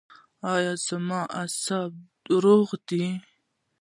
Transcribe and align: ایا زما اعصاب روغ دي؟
ایا 0.53 0.71
زما 0.87 1.21
اعصاب 1.39 1.91
روغ 2.43 2.69
دي؟ 2.87 3.05